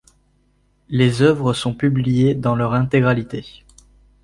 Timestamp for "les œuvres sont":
0.89-1.75